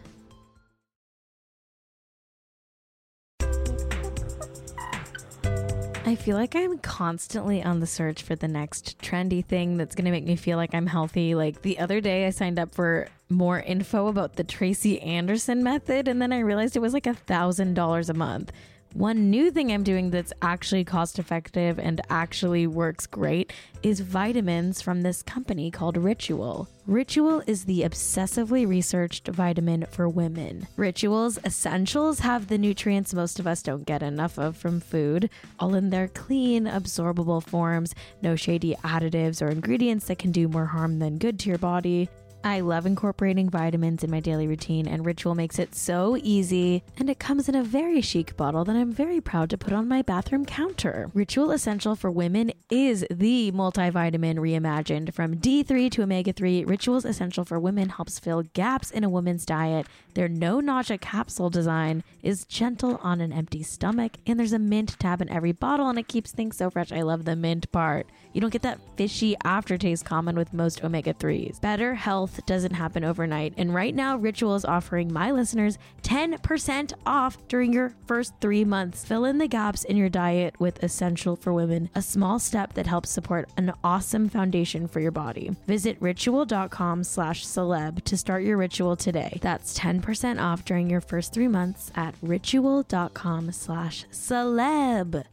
I 6.12 6.14
feel 6.14 6.36
like 6.36 6.54
I'm 6.54 6.76
constantly 6.76 7.62
on 7.62 7.80
the 7.80 7.86
search 7.86 8.22
for 8.22 8.36
the 8.36 8.46
next 8.46 8.98
trendy 8.98 9.42
thing 9.42 9.78
that's 9.78 9.94
going 9.94 10.04
to 10.04 10.10
make 10.10 10.26
me 10.26 10.36
feel 10.36 10.58
like 10.58 10.74
I'm 10.74 10.86
healthy. 10.86 11.34
Like 11.34 11.62
the 11.62 11.78
other 11.78 12.02
day, 12.02 12.26
I 12.26 12.30
signed 12.30 12.58
up 12.58 12.74
for 12.74 13.08
more 13.30 13.60
info 13.60 14.08
about 14.08 14.36
the 14.36 14.44
Tracy 14.44 15.00
Anderson 15.00 15.62
method, 15.62 16.08
and 16.08 16.20
then 16.20 16.30
I 16.30 16.40
realized 16.40 16.76
it 16.76 16.80
was 16.80 16.92
like 16.92 17.06
a 17.06 17.14
thousand 17.14 17.72
dollars 17.72 18.10
a 18.10 18.14
month. 18.14 18.52
One 18.94 19.30
new 19.30 19.50
thing 19.50 19.72
I'm 19.72 19.84
doing 19.84 20.10
that's 20.10 20.34
actually 20.42 20.84
cost 20.84 21.18
effective 21.18 21.78
and 21.78 22.02
actually 22.10 22.66
works 22.66 23.06
great 23.06 23.50
is 23.82 24.00
vitamins 24.00 24.82
from 24.82 25.00
this 25.00 25.22
company 25.22 25.70
called 25.70 25.96
Ritual. 25.96 26.68
Ritual 26.86 27.42
is 27.46 27.64
the 27.64 27.82
obsessively 27.82 28.68
researched 28.68 29.28
vitamin 29.28 29.86
for 29.90 30.08
women. 30.10 30.66
Ritual's 30.76 31.38
essentials 31.38 32.18
have 32.18 32.48
the 32.48 32.58
nutrients 32.58 33.14
most 33.14 33.40
of 33.40 33.46
us 33.46 33.62
don't 33.62 33.86
get 33.86 34.02
enough 34.02 34.38
of 34.38 34.58
from 34.58 34.80
food, 34.80 35.30
all 35.58 35.74
in 35.74 35.88
their 35.88 36.08
clean, 36.08 36.66
absorbable 36.66 37.42
forms, 37.42 37.94
no 38.20 38.36
shady 38.36 38.74
additives 38.84 39.40
or 39.40 39.48
ingredients 39.48 40.06
that 40.08 40.18
can 40.18 40.32
do 40.32 40.48
more 40.48 40.66
harm 40.66 40.98
than 40.98 41.16
good 41.16 41.38
to 41.38 41.48
your 41.48 41.58
body. 41.58 42.10
I 42.44 42.60
love 42.60 42.86
incorporating 42.86 43.48
vitamins 43.48 44.02
in 44.02 44.10
my 44.10 44.18
daily 44.18 44.48
routine, 44.48 44.88
and 44.88 45.06
Ritual 45.06 45.36
makes 45.36 45.60
it 45.60 45.76
so 45.76 46.16
easy. 46.22 46.82
And 46.98 47.08
it 47.08 47.20
comes 47.20 47.48
in 47.48 47.54
a 47.54 47.62
very 47.62 48.00
chic 48.00 48.36
bottle 48.36 48.64
that 48.64 48.74
I'm 48.74 48.92
very 48.92 49.20
proud 49.20 49.48
to 49.50 49.58
put 49.58 49.72
on 49.72 49.86
my 49.86 50.02
bathroom 50.02 50.44
counter. 50.44 51.08
Ritual 51.14 51.52
Essential 51.52 51.94
for 51.94 52.10
Women 52.10 52.52
is 52.68 53.06
the 53.10 53.52
multivitamin 53.52 54.38
reimagined. 54.38 55.14
From 55.14 55.36
D3 55.36 55.90
to 55.92 56.02
omega 56.02 56.32
3, 56.32 56.64
Ritual's 56.64 57.04
Essential 57.04 57.44
for 57.44 57.60
Women 57.60 57.90
helps 57.90 58.18
fill 58.18 58.42
gaps 58.54 58.90
in 58.90 59.04
a 59.04 59.08
woman's 59.08 59.46
diet. 59.46 59.86
Their 60.14 60.28
no 60.28 60.60
nausea 60.60 60.98
capsule 60.98 61.48
design 61.48 62.02
is 62.22 62.44
gentle 62.44 62.98
on 63.02 63.20
an 63.20 63.32
empty 63.32 63.62
stomach, 63.62 64.12
and 64.26 64.38
there's 64.38 64.52
a 64.52 64.58
mint 64.58 64.98
tab 64.98 65.22
in 65.22 65.28
every 65.30 65.52
bottle, 65.52 65.88
and 65.88 65.98
it 65.98 66.08
keeps 66.08 66.32
things 66.32 66.56
so 66.56 66.70
fresh. 66.70 66.90
I 66.90 67.02
love 67.02 67.24
the 67.24 67.36
mint 67.36 67.70
part. 67.72 68.06
You 68.32 68.40
don't 68.40 68.52
get 68.52 68.62
that 68.62 68.80
fishy 68.96 69.36
aftertaste 69.44 70.04
common 70.04 70.36
with 70.36 70.52
most 70.52 70.82
omega 70.82 71.14
3s. 71.14 71.60
Better 71.60 71.94
health 71.94 72.31
doesn't 72.46 72.74
happen 72.74 73.04
overnight, 73.04 73.54
and 73.56 73.74
right 73.74 73.94
now, 73.94 74.16
Ritual 74.16 74.54
is 74.54 74.64
offering 74.64 75.12
my 75.12 75.30
listeners 75.30 75.78
10% 76.02 76.92
off 77.06 77.36
during 77.48 77.72
your 77.72 77.94
first 78.06 78.34
three 78.40 78.64
months. 78.64 79.04
Fill 79.04 79.24
in 79.24 79.38
the 79.38 79.48
gaps 79.48 79.84
in 79.84 79.96
your 79.96 80.08
diet 80.08 80.58
with 80.58 80.82
Essential 80.82 81.36
for 81.36 81.52
Women, 81.52 81.90
a 81.94 82.02
small 82.02 82.38
step 82.38 82.74
that 82.74 82.86
helps 82.86 83.10
support 83.10 83.50
an 83.56 83.72
awesome 83.82 84.28
foundation 84.28 84.88
for 84.88 85.00
your 85.00 85.10
body. 85.10 85.56
Visit 85.66 85.96
ritual.com 86.00 87.04
slash 87.04 87.46
celeb 87.46 88.02
to 88.04 88.16
start 88.16 88.44
your 88.44 88.56
ritual 88.56 88.96
today. 88.96 89.38
That's 89.42 89.78
10% 89.78 90.42
off 90.42 90.64
during 90.64 90.90
your 90.90 91.00
first 91.00 91.32
three 91.32 91.48
months 91.48 91.90
at 91.94 92.14
ritual.com 92.22 93.52
slash 93.52 94.06
celeb. 94.10 95.24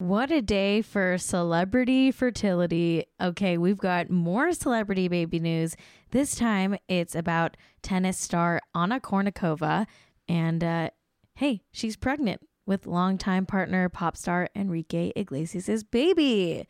What 0.00 0.30
a 0.30 0.40
day 0.40 0.80
for 0.80 1.18
celebrity 1.18 2.10
fertility. 2.10 3.04
Okay, 3.20 3.58
we've 3.58 3.76
got 3.76 4.08
more 4.08 4.50
celebrity 4.54 5.08
baby 5.08 5.38
news. 5.38 5.76
This 6.10 6.36
time 6.36 6.78
it's 6.88 7.14
about 7.14 7.58
tennis 7.82 8.16
star 8.16 8.62
Anna 8.74 8.98
Kournikova. 8.98 9.86
And 10.26 10.64
uh, 10.64 10.90
hey, 11.34 11.60
she's 11.70 11.96
pregnant 11.96 12.40
with 12.64 12.86
longtime 12.86 13.44
partner 13.44 13.90
pop 13.90 14.16
star 14.16 14.48
Enrique 14.56 15.12
Iglesias' 15.14 15.82
baby. 15.82 16.66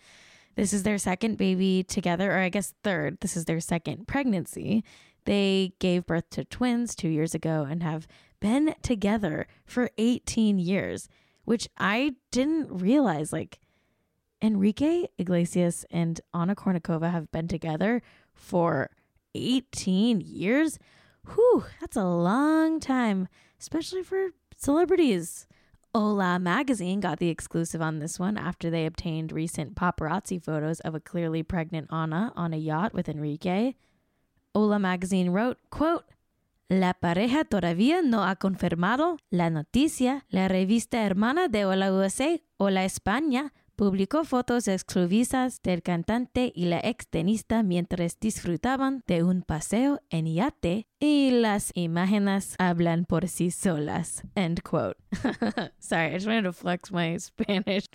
This 0.57 0.73
is 0.73 0.83
their 0.83 0.99
second 0.99 1.39
baby 1.39 1.85
together, 1.85 2.33
or 2.33 2.39
I 2.39 2.49
guess 2.49 2.75
third. 2.83 3.19
This 3.21 3.37
is 3.37 3.45
their 3.45 3.61
second 3.61 4.09
pregnancy. 4.09 4.83
They 5.25 5.75
gave 5.79 6.05
birth 6.05 6.31
to 6.31 6.45
twins 6.45 6.97
two 6.97 7.09
years 7.09 7.33
ago 7.37 7.65
and 7.71 7.85
have 7.85 8.09
been 8.41 8.75
together 8.83 9.47
for 9.65 9.89
18 9.99 10.59
years 10.59 11.09
which 11.51 11.69
I 11.79 12.15
didn't 12.31 12.69
realize. 12.71 13.33
Like, 13.33 13.59
Enrique 14.41 15.07
Iglesias 15.19 15.85
and 15.91 16.21
Anna 16.33 16.55
Kournikova 16.55 17.11
have 17.11 17.33
been 17.33 17.49
together 17.49 18.03
for 18.33 18.91
18 19.35 20.21
years. 20.21 20.79
Whew, 21.35 21.65
that's 21.81 21.97
a 21.97 22.05
long 22.05 22.79
time, 22.79 23.27
especially 23.59 24.05
for 24.05 24.29
celebrities. 24.57 25.49
Hola 25.93 26.39
magazine 26.39 27.01
got 27.01 27.19
the 27.19 27.31
exclusive 27.31 27.83
on 27.83 27.99
this 27.99 28.17
one 28.17 28.39
after 28.39 28.71
they 28.71 28.87
obtained 28.87 29.33
recent 29.33 29.75
paparazzi 29.75 30.41
photos 30.41 30.79
of 30.79 30.95
a 30.95 31.01
clearly 31.01 31.43
pregnant 31.43 31.93
Anna 31.93 32.33
on 32.37 32.55
a 32.55 32.59
yacht 32.59 32.95
with 32.95 33.09
Enrique. 33.09 33.75
Hola 34.55 34.79
magazine 34.79 35.31
wrote, 35.31 35.59
quote, 35.69 36.05
La 36.71 36.95
pareja 36.95 37.45
todavía 37.45 38.01
no 38.01 38.23
ha 38.23 38.37
confirmado 38.37 39.17
la 39.29 39.51
noticia. 39.51 40.25
La 40.29 40.47
revista 40.47 41.05
hermana 41.05 41.49
de 41.49 41.65
Hola 41.65 41.93
USA, 41.93 42.41
Hola 42.59 42.85
España, 42.85 43.53
publicó 43.75 44.23
fotos 44.25 44.69
exclusivas 44.69 45.63
del 45.63 45.83
cantante 45.83 46.53
y 46.55 46.67
la 46.67 46.79
ex 46.79 47.09
tenista 47.09 47.65
mientras 47.65 48.21
disfrutaban 48.21 49.03
de 49.09 49.25
un 49.25 49.43
paseo 49.43 50.01
en 50.11 50.33
yate 50.33 50.87
y 51.01 51.33
las 51.33 51.73
imágenes 51.75 52.55
hablan 52.61 53.05
por 53.05 53.27
sí 53.27 53.51
solas. 53.51 54.23
End 54.37 54.63
quote. 54.63 54.97
Sorry, 55.81 56.11
I 56.11 56.15
just 56.15 56.29
wanted 56.29 56.45
to 56.45 56.53
flex 56.53 56.93
my 56.93 57.17
Spanish. 57.19 57.87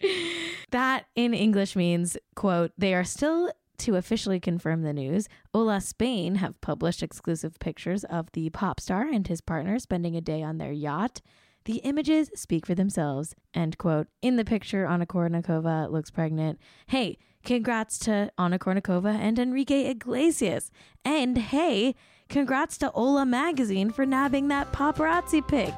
that 0.72 1.04
in 1.16 1.34
English 1.34 1.78
means, 1.78 2.18
quote, 2.36 2.74
they 2.78 2.94
are 2.94 3.06
still 3.06 3.54
to 3.80 3.96
officially 3.96 4.40
confirm 4.40 4.82
the 4.82 4.94
news, 4.94 5.28
Hola 5.54 5.82
Spain 5.82 6.36
have 6.36 6.60
published 6.62 7.04
exclusive 7.04 7.60
pictures 7.60 8.04
of 8.04 8.32
the 8.34 8.50
pop 8.50 8.80
star 8.80 9.04
and 9.04 9.28
his 9.28 9.42
partner 9.42 9.80
spending 9.80 10.16
a 10.16 10.22
day 10.22 10.42
on 10.44 10.58
their 10.58 10.72
yacht. 10.72 11.22
The 11.66 11.78
images 11.78 12.30
speak 12.36 12.66
for 12.66 12.76
themselves. 12.76 13.36
End 13.54 13.78
quote. 13.78 14.08
In 14.22 14.36
the 14.36 14.46
picture, 14.46 14.86
Anna 14.86 15.06
Kournikova 15.06 15.90
looks 15.90 16.12
pregnant. 16.12 16.60
Hey, 16.88 17.18
congrats 17.44 17.98
to 18.00 18.32
Anna 18.38 18.60
Kournikova 18.60 19.16
and 19.16 19.40
Enrique 19.40 19.90
Iglesias. 19.90 20.70
And 21.04 21.38
hey, 21.38 21.96
congrats 22.30 22.78
to 22.80 22.90
Hola 22.90 23.26
Magazine 23.26 23.90
for 23.90 24.06
nabbing 24.06 24.48
that 24.50 24.72
paparazzi 24.74 25.46
pic. 25.48 25.74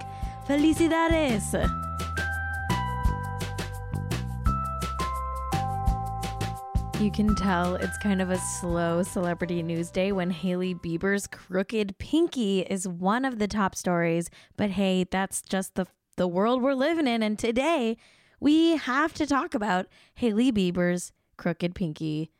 Felicidades! 0.45 1.53
You 6.99 7.11
can 7.11 7.35
tell 7.35 7.75
it's 7.75 7.97
kind 7.99 8.23
of 8.23 8.31
a 8.31 8.39
slow 8.39 9.03
celebrity 9.03 9.61
news 9.61 9.91
day 9.91 10.11
when 10.11 10.31
Hailey 10.31 10.73
Bieber's 10.73 11.27
crooked 11.27 11.95
pinky 11.99 12.61
is 12.61 12.87
one 12.87 13.23
of 13.23 13.37
the 13.37 13.47
top 13.47 13.75
stories. 13.75 14.31
But 14.57 14.71
hey, 14.71 15.03
that's 15.03 15.43
just 15.43 15.75
the 15.75 15.85
the 16.15 16.27
world 16.27 16.63
we're 16.63 16.73
living 16.73 17.05
in 17.05 17.21
and 17.21 17.37
today 17.37 17.97
we 18.39 18.77
have 18.77 19.13
to 19.13 19.27
talk 19.27 19.53
about 19.53 19.85
Hailey 20.15 20.51
Bieber's 20.51 21.11
crooked 21.37 21.75
pinky 21.75 22.31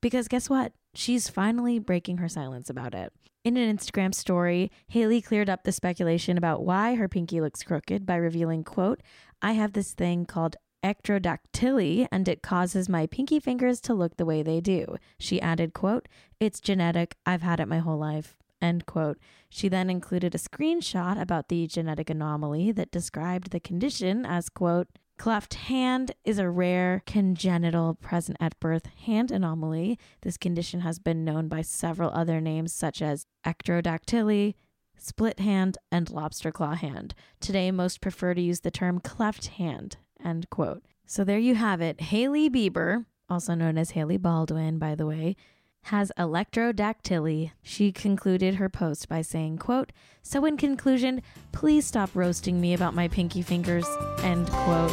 because 0.00 0.28
guess 0.28 0.48
what? 0.48 0.72
She's 0.94 1.28
finally 1.28 1.80
breaking 1.80 2.18
her 2.18 2.28
silence 2.28 2.70
about 2.70 2.94
it. 2.94 3.12
In 3.42 3.56
an 3.56 3.76
Instagram 3.76 4.14
story, 4.14 4.70
Hailey 4.88 5.20
cleared 5.20 5.50
up 5.50 5.64
the 5.64 5.72
speculation 5.72 6.38
about 6.38 6.64
why 6.64 6.94
her 6.94 7.08
pinky 7.08 7.40
looks 7.40 7.64
crooked 7.64 8.06
by 8.06 8.14
revealing, 8.14 8.62
quote, 8.62 9.02
I 9.42 9.52
have 9.52 9.72
this 9.72 9.94
thing 9.94 10.26
called 10.26 10.56
ectrodactyly 10.82 12.06
and 12.10 12.28
it 12.28 12.42
causes 12.42 12.88
my 12.88 13.06
pinky 13.06 13.40
fingers 13.40 13.80
to 13.82 13.94
look 13.94 14.16
the 14.16 14.24
way 14.24 14.42
they 14.42 14.60
do. 14.60 14.96
She 15.18 15.40
added, 15.40 15.74
quote, 15.74 16.08
It's 16.38 16.60
genetic. 16.60 17.16
I've 17.26 17.42
had 17.42 17.60
it 17.60 17.68
my 17.68 17.78
whole 17.78 17.98
life. 17.98 18.36
End 18.62 18.86
quote. 18.86 19.18
She 19.48 19.68
then 19.68 19.88
included 19.88 20.34
a 20.34 20.38
screenshot 20.38 21.20
about 21.20 21.48
the 21.48 21.66
genetic 21.66 22.10
anomaly 22.10 22.72
that 22.72 22.90
described 22.90 23.50
the 23.50 23.60
condition 23.60 24.26
as, 24.26 24.48
quote, 24.48 24.88
Cleft 25.18 25.52
hand 25.52 26.12
is 26.24 26.38
a 26.38 26.48
rare 26.48 27.02
congenital 27.04 27.94
present 27.94 28.38
at 28.40 28.58
birth 28.58 28.86
hand 29.04 29.30
anomaly. 29.30 29.98
This 30.22 30.38
condition 30.38 30.80
has 30.80 30.98
been 30.98 31.24
known 31.24 31.46
by 31.46 31.60
several 31.60 32.10
other 32.10 32.40
names 32.40 32.72
such 32.72 33.02
as 33.02 33.26
ectrodactyly, 33.44 34.54
split 34.96 35.38
hand, 35.38 35.76
and 35.92 36.08
lobster 36.08 36.50
claw 36.50 36.74
hand. 36.74 37.14
Today, 37.38 37.70
most 37.70 38.00
prefer 38.00 38.32
to 38.32 38.40
use 38.40 38.60
the 38.60 38.70
term 38.70 38.98
cleft 38.98 39.48
hand. 39.48 39.98
End 40.24 40.48
quote. 40.50 40.82
So 41.06 41.24
there 41.24 41.38
you 41.38 41.54
have 41.56 41.80
it. 41.80 42.00
Hailey 42.00 42.48
Bieber, 42.48 43.04
also 43.28 43.54
known 43.54 43.76
as 43.76 43.90
Hailey 43.90 44.16
Baldwin, 44.16 44.78
by 44.78 44.94
the 44.94 45.06
way, 45.06 45.36
has 45.84 46.12
electrodactyly. 46.18 47.52
She 47.62 47.90
concluded 47.90 48.56
her 48.56 48.68
post 48.68 49.08
by 49.08 49.22
saying, 49.22 49.58
quote, 49.58 49.92
So 50.22 50.44
in 50.44 50.56
conclusion, 50.56 51.22
please 51.52 51.86
stop 51.86 52.10
roasting 52.14 52.60
me 52.60 52.74
about 52.74 52.94
my 52.94 53.08
pinky 53.08 53.42
fingers, 53.42 53.86
end 54.22 54.48
quote. 54.50 54.92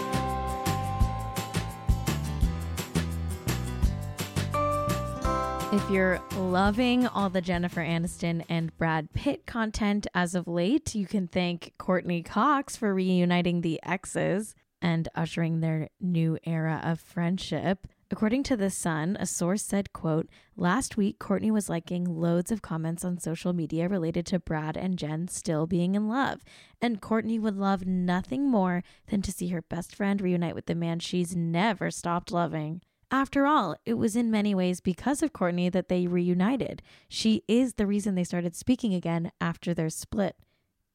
If 5.73 5.89
you're 5.91 6.21
loving 6.37 7.05
all 7.05 7.29
the 7.29 7.41
Jennifer 7.41 7.81
Aniston 7.81 8.43
and 8.47 8.75
Brad 8.77 9.13
Pitt 9.13 9.45
content 9.45 10.07
as 10.15 10.33
of 10.33 10.47
late, 10.47 10.95
you 10.95 11.05
can 11.05 11.27
thank 11.27 11.73
Courteney 11.77 12.23
Cox 12.23 12.77
for 12.77 12.93
reuniting 12.93 13.61
the 13.61 13.79
exes 13.83 14.55
and 14.81 15.07
ushering 15.15 15.59
their 15.59 15.89
new 15.99 16.37
era 16.43 16.81
of 16.83 16.99
friendship. 16.99 17.87
According 18.09 18.43
to 18.43 18.55
The 18.55 18.69
Sun, 18.69 19.17
a 19.19 19.25
source 19.25 19.63
said, 19.63 19.91
quote, 19.91 20.29
Last 20.55 20.95
week, 20.95 21.19
Courteney 21.19 21.51
was 21.51 21.69
liking 21.69 22.05
loads 22.05 22.51
of 22.51 22.61
comments 22.61 23.03
on 23.03 23.19
social 23.19 23.51
media 23.51 23.89
related 23.89 24.25
to 24.27 24.39
Brad 24.39 24.77
and 24.77 24.97
Jen 24.97 25.27
still 25.27 25.67
being 25.67 25.93
in 25.93 26.07
love. 26.07 26.41
And 26.81 27.01
Courteney 27.01 27.37
would 27.37 27.57
love 27.57 27.85
nothing 27.85 28.49
more 28.49 28.81
than 29.07 29.21
to 29.23 29.31
see 29.31 29.49
her 29.49 29.61
best 29.61 29.93
friend 29.93 30.21
reunite 30.21 30.55
with 30.55 30.67
the 30.67 30.75
man 30.75 30.99
she's 30.99 31.35
never 31.35 31.91
stopped 31.91 32.31
loving. 32.31 32.81
After 33.11 33.45
all, 33.45 33.75
it 33.85 33.95
was 33.95 34.15
in 34.15 34.31
many 34.31 34.55
ways 34.55 34.79
because 34.79 35.21
of 35.21 35.33
Courteney 35.33 35.69
that 35.69 35.89
they 35.89 36.07
reunited. 36.07 36.81
She 37.09 37.43
is 37.47 37.73
the 37.73 37.87
reason 37.87 38.15
they 38.15 38.23
started 38.23 38.55
speaking 38.55 38.93
again 38.93 39.31
after 39.39 39.73
their 39.73 39.89
split. 39.89 40.35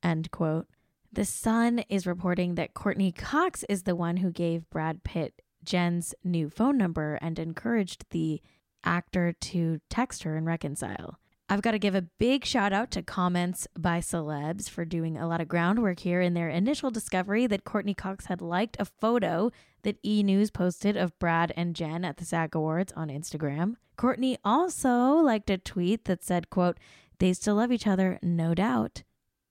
End 0.02 0.30
quote. 0.30 0.66
The 1.14 1.26
Sun 1.26 1.80
is 1.90 2.06
reporting 2.06 2.54
that 2.54 2.72
Courteney 2.72 3.12
Cox 3.12 3.66
is 3.68 3.82
the 3.82 3.94
one 3.94 4.16
who 4.16 4.30
gave 4.30 4.70
Brad 4.70 5.04
Pitt 5.04 5.42
Jen's 5.62 6.14
new 6.24 6.48
phone 6.48 6.78
number 6.78 7.18
and 7.20 7.38
encouraged 7.38 8.06
the 8.10 8.40
actor 8.82 9.34
to 9.34 9.80
text 9.90 10.22
her 10.22 10.38
and 10.38 10.46
reconcile. 10.46 11.18
I've 11.50 11.60
got 11.60 11.72
to 11.72 11.78
give 11.78 11.94
a 11.94 12.08
big 12.18 12.46
shout 12.46 12.72
out 12.72 12.90
to 12.92 13.02
comments 13.02 13.68
by 13.78 13.98
celebs 13.98 14.70
for 14.70 14.86
doing 14.86 15.18
a 15.18 15.28
lot 15.28 15.42
of 15.42 15.48
groundwork 15.48 16.00
here 16.00 16.22
in 16.22 16.32
their 16.32 16.48
initial 16.48 16.90
discovery 16.90 17.46
that 17.46 17.64
Courteney 17.64 17.92
Cox 17.92 18.24
had 18.24 18.40
liked 18.40 18.78
a 18.80 18.86
photo 18.86 19.52
that 19.82 19.98
E! 20.02 20.22
News 20.22 20.50
posted 20.50 20.96
of 20.96 21.18
Brad 21.18 21.52
and 21.58 21.76
Jen 21.76 22.06
at 22.06 22.16
the 22.16 22.24
SAG 22.24 22.54
Awards 22.54 22.90
on 22.96 23.08
Instagram. 23.08 23.74
Courteney 23.98 24.38
also 24.42 25.16
liked 25.16 25.50
a 25.50 25.58
tweet 25.58 26.06
that 26.06 26.24
said, 26.24 26.48
quote, 26.48 26.78
they 27.18 27.34
still 27.34 27.56
love 27.56 27.70
each 27.70 27.86
other, 27.86 28.18
no 28.22 28.54
doubt, 28.54 29.02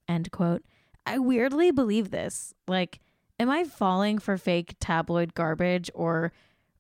end 0.08 0.32
quote. 0.32 0.63
I 1.05 1.20
weirdly 1.20 1.72
believe 1.72 2.12
this. 2.12 2.53
Like, 2.67 3.00
am 3.39 3.50
I 3.50 3.63
falling 3.63 4.20
for 4.20 4.38
fake 4.38 4.75
tabloid 4.79 5.34
garbage 5.34 5.89
or 5.93 6.31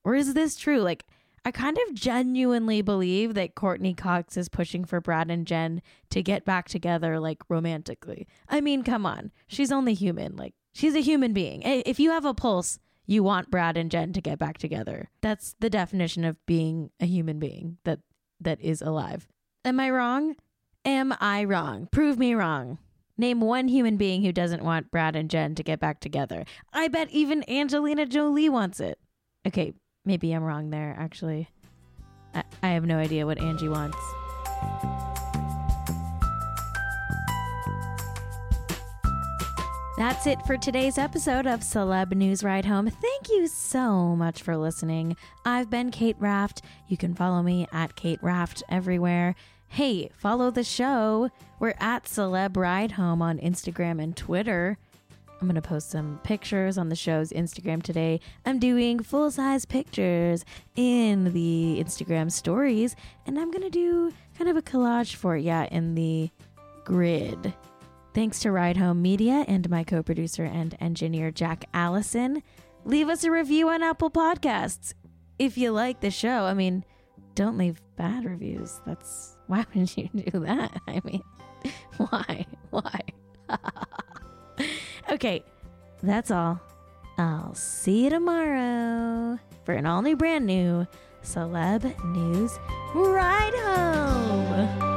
or 0.03 0.15
is 0.15 0.33
this 0.33 0.55
true? 0.55 0.79
Like 0.79 1.05
I 1.43 1.51
kind 1.51 1.77
of 1.87 1.95
genuinely 1.95 2.81
believe 2.81 3.33
that 3.33 3.55
Courteney 3.55 3.95
Cox 3.95 4.37
is 4.37 4.47
pushing 4.47 4.85
for 4.85 5.01
Brad 5.01 5.31
and 5.31 5.47
Jen 5.47 5.81
to 6.11 6.21
get 6.21 6.45
back 6.45 6.69
together 6.69 7.19
like 7.19 7.41
romantically. 7.49 8.27
I 8.47 8.61
mean, 8.61 8.83
come 8.83 9.05
on. 9.05 9.31
She's 9.47 9.71
only 9.71 9.95
human. 9.95 10.35
Like 10.35 10.53
she's 10.73 10.95
a 10.95 11.01
human 11.01 11.33
being. 11.33 11.63
If 11.63 11.99
you 11.99 12.11
have 12.11 12.25
a 12.25 12.33
pulse, 12.33 12.79
you 13.07 13.23
want 13.23 13.49
Brad 13.49 13.75
and 13.75 13.89
Jen 13.89 14.13
to 14.13 14.21
get 14.21 14.37
back 14.37 14.59
together. 14.59 15.09
That's 15.21 15.55
the 15.59 15.69
definition 15.69 16.23
of 16.23 16.43
being 16.45 16.91
a 16.99 17.05
human 17.05 17.39
being 17.39 17.77
that 17.83 17.99
that 18.39 18.61
is 18.61 18.81
alive. 18.81 19.27
Am 19.65 19.79
I 19.79 19.89
wrong? 19.89 20.35
Am 20.85 21.13
I 21.19 21.43
wrong? 21.43 21.87
Prove 21.91 22.17
me 22.17 22.33
wrong. 22.33 22.77
Name 23.17 23.41
one 23.41 23.67
human 23.67 23.97
being 23.97 24.23
who 24.23 24.31
doesn't 24.31 24.63
want 24.63 24.91
Brad 24.91 25.15
and 25.15 25.29
Jen 25.29 25.55
to 25.55 25.63
get 25.63 25.79
back 25.79 25.99
together. 25.99 26.45
I 26.73 26.87
bet 26.87 27.09
even 27.11 27.49
Angelina 27.49 28.05
Jolie 28.05 28.49
wants 28.49 28.79
it. 28.79 28.99
Okay, 29.45 29.73
maybe 30.05 30.31
I'm 30.31 30.43
wrong 30.43 30.69
there, 30.69 30.95
actually. 30.97 31.49
I, 32.33 32.43
I 32.63 32.69
have 32.69 32.85
no 32.85 32.97
idea 32.97 33.25
what 33.25 33.39
Angie 33.39 33.69
wants. 33.69 33.97
That's 39.97 40.25
it 40.25 40.41
for 40.47 40.57
today's 40.57 40.97
episode 40.97 41.45
of 41.45 41.59
Celeb 41.59 42.15
News 42.15 42.43
Ride 42.43 42.65
Home. 42.65 42.89
Thank 42.89 43.29
you 43.29 43.45
so 43.47 44.15
much 44.15 44.41
for 44.41 44.57
listening. 44.57 45.15
I've 45.45 45.69
been 45.69 45.91
Kate 45.91 46.15
Raft. 46.17 46.63
You 46.87 46.97
can 46.97 47.13
follow 47.13 47.43
me 47.43 47.67
at 47.71 47.95
Kate 47.95 48.17
Raft 48.23 48.63
everywhere. 48.67 49.35
Hey, 49.73 50.09
follow 50.17 50.51
the 50.51 50.65
show. 50.65 51.29
We're 51.57 51.75
at 51.79 52.03
Celeb 52.03 52.57
Ride 52.57 52.91
Home 52.91 53.21
on 53.21 53.39
Instagram 53.39 54.03
and 54.03 54.17
Twitter. 54.17 54.77
I'm 55.39 55.47
going 55.47 55.55
to 55.55 55.61
post 55.61 55.89
some 55.89 56.19
pictures 56.25 56.77
on 56.77 56.89
the 56.89 56.95
show's 56.97 57.31
Instagram 57.31 57.81
today. 57.81 58.19
I'm 58.45 58.59
doing 58.59 58.99
full 58.99 59.31
size 59.31 59.63
pictures 59.63 60.43
in 60.75 61.31
the 61.31 61.81
Instagram 61.81 62.29
stories, 62.29 62.97
and 63.25 63.39
I'm 63.39 63.49
going 63.49 63.63
to 63.63 63.69
do 63.69 64.11
kind 64.37 64.49
of 64.49 64.57
a 64.57 64.61
collage 64.61 65.15
for 65.15 65.37
it, 65.37 65.43
you 65.43 65.65
in 65.71 65.95
the 65.95 66.29
grid. 66.83 67.53
Thanks 68.13 68.41
to 68.41 68.51
Ride 68.51 68.75
Home 68.75 69.01
Media 69.01 69.45
and 69.47 69.69
my 69.69 69.85
co 69.85 70.03
producer 70.03 70.43
and 70.43 70.75
engineer, 70.81 71.31
Jack 71.31 71.63
Allison. 71.73 72.43
Leave 72.83 73.07
us 73.07 73.23
a 73.23 73.31
review 73.31 73.69
on 73.69 73.83
Apple 73.83 74.11
Podcasts 74.11 74.95
if 75.39 75.57
you 75.57 75.71
like 75.71 76.01
the 76.01 76.11
show. 76.11 76.43
I 76.43 76.53
mean, 76.53 76.83
don't 77.35 77.57
leave 77.57 77.81
bad 77.95 78.25
reviews. 78.25 78.81
That's 78.85 79.37
why 79.51 79.65
would 79.75 79.97
you 79.97 80.09
do 80.13 80.39
that? 80.45 80.81
I 80.87 81.01
mean, 81.03 81.21
why? 81.97 82.45
Why? 82.69 83.01
okay, 85.11 85.43
that's 86.01 86.31
all. 86.31 86.61
I'll 87.17 87.53
see 87.53 88.05
you 88.05 88.09
tomorrow 88.09 89.37
for 89.65 89.73
an 89.73 89.85
all 89.85 90.01
new, 90.01 90.15
brand 90.15 90.45
new 90.45 90.87
Celeb 91.21 91.83
News 92.15 92.57
Ride 92.95 93.53
Home. 93.55 94.90